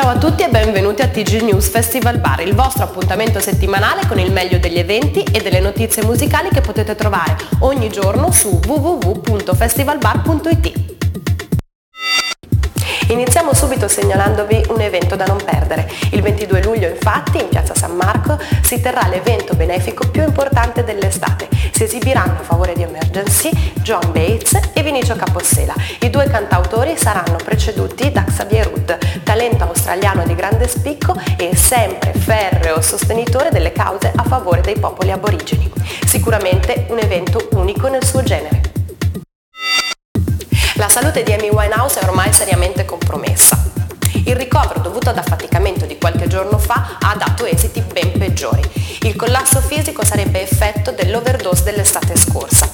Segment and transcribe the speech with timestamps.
[0.00, 4.18] Ciao a tutti e benvenuti a TG News Festival Bar, il vostro appuntamento settimanale con
[4.18, 10.88] il meglio degli eventi e delle notizie musicali che potete trovare ogni giorno su www.festivalbar.it.
[13.08, 15.86] Iniziamo subito segnalandovi un evento da non perdere.
[16.12, 21.46] Il 22 luglio infatti in piazza San Marco si terrà l'evento benefico più importante dell'estate.
[21.72, 23.50] Si esibiranno a favore di Emergency
[23.82, 25.74] John Bates e Vinicio Capossela.
[26.00, 28.89] I due cantautori saranno preceduti da Xavier talento
[29.80, 35.72] australiano di grande spicco e sempre ferreo sostenitore delle cause a favore dei popoli aborigeni.
[36.04, 38.60] Sicuramente un evento unico nel suo genere.
[40.74, 43.58] La salute di Amy Winehouse è ormai seriamente compromessa.
[44.26, 48.62] Il ricovero dovuto ad affaticamento di qualche giorno fa ha dato esiti ben peggiori.
[49.02, 52.70] Il collasso fisico sarebbe effetto dell'overdose dell'estate scorsa.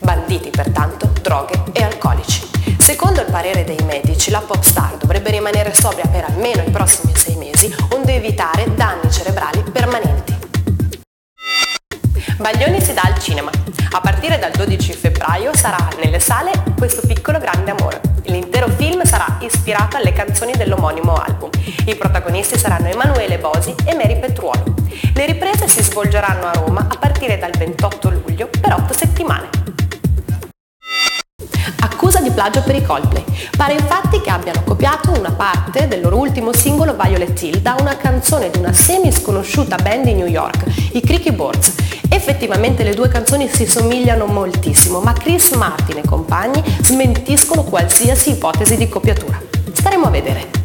[0.00, 2.48] Banditi pertanto droghe e alcolici.
[2.78, 4.91] Secondo il parere dei medici, la pop star
[5.22, 10.36] dovrebbe rimanere sobria per almeno i prossimi sei mesi, onde evitare danni cerebrali permanenti.
[12.38, 13.50] Baglioni si dà al cinema.
[13.92, 18.00] A partire dal 12 febbraio sarà nelle sale questo piccolo grande amore.
[18.24, 21.50] L'intero film sarà ispirato alle canzoni dell'omonimo album.
[21.84, 24.74] I protagonisti saranno Emanuele Bosi e Mary Petruolo.
[25.14, 29.71] Le riprese si svolgeranno a Roma a partire dal 28 luglio per 8 settimane.
[32.42, 33.24] Plagio per i Coldplay.
[33.56, 37.96] Pare infatti che abbiano copiato una parte del loro ultimo singolo Violet Hill da una
[37.96, 41.74] canzone di una semi sconosciuta band di New York, i Creaky Boards.
[42.08, 48.76] Effettivamente le due canzoni si somigliano moltissimo, ma Chris Martin e compagni smentiscono qualsiasi ipotesi
[48.76, 49.40] di copiatura.
[49.72, 50.61] Staremo a vedere.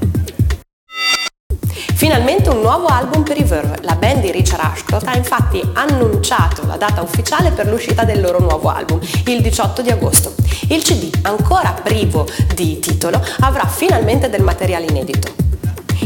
[1.97, 3.79] Finalmente un nuovo album per i Verve.
[3.81, 8.39] La band di Richard Ashcroft ha infatti annunciato la data ufficiale per l'uscita del loro
[8.39, 10.35] nuovo album, il 18 di agosto.
[10.69, 15.33] Il CD, ancora privo di titolo, avrà finalmente del materiale inedito.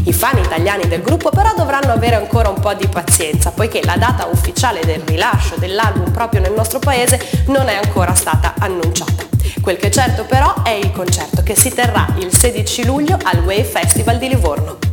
[0.05, 3.97] I fan italiani del gruppo però dovranno avere ancora un po' di pazienza, poiché la
[3.97, 9.25] data ufficiale del rilascio dell'album proprio nel nostro paese non è ancora stata annunciata.
[9.59, 13.39] Quel che è certo però è il concerto che si terrà il 16 luglio al
[13.39, 14.90] Wave Festival di Livorno.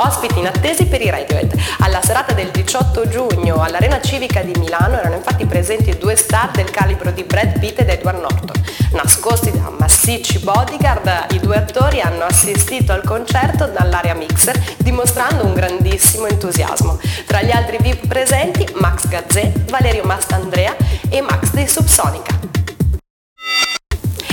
[0.00, 1.52] Ospiti inattesi per i Radiohead.
[1.80, 6.70] Alla serata del 18 giugno all'Arena Civica di Milano erano infatti presenti due star del
[6.70, 8.62] calibro di Brad Pitt ed Edward Norton.
[8.92, 15.52] Nascosti da massicci bodyguard, i due attori hanno assistito al concerto dall'area mixer dimostrando un
[15.52, 16.98] grandissimo entusiasmo.
[17.26, 20.76] Tra gli altri VIP presenti Max Gazzè, Valerio Mastandrea
[21.08, 22.57] e Max dei Subsonica.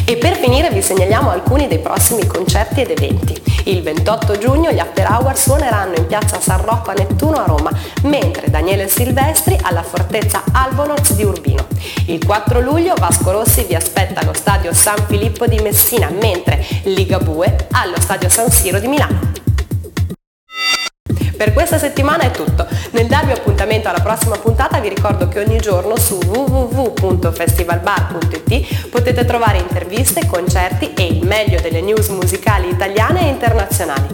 [0.08, 3.42] E per finire vi segnaliamo alcuni dei prossimi concerti ed eventi.
[3.64, 7.72] Il 28 giugno gli After Hours suoneranno in piazza San Rocco a Nettuno a Roma,
[8.04, 11.66] mentre Daniele Silvestri alla Fortezza Albonoz di Urbino.
[12.06, 17.68] Il 4 luglio Vasco Rossi vi aspetta allo stadio San Filippo di Messina, mentre Ligabue
[17.72, 19.25] allo stadio San Siro di Milano.
[21.36, 22.66] Per questa settimana è tutto.
[22.92, 29.58] Nel darvi appuntamento alla prossima puntata vi ricordo che ogni giorno su www.festivalbar.it potete trovare
[29.58, 34.08] interviste, concerti e il meglio delle news musicali italiane e internazionali.